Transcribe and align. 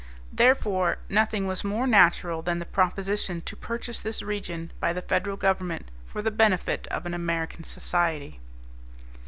Therefore, 0.33 0.97
nothing 1.09 1.45
was 1.45 1.63
more 1.63 1.85
natural 1.85 2.41
than 2.41 2.57
the 2.57 2.65
proposition 2.65 3.39
to 3.41 3.55
purchase 3.55 3.99
this 3.99 4.23
region 4.23 4.71
by 4.79 4.93
the 4.93 5.03
Federal 5.03 5.37
Government 5.37 5.91
for 6.07 6.23
the 6.23 6.31
benefit 6.31 6.87
of 6.87 7.05
an 7.05 7.13
American 7.13 7.63
society. 7.63 8.39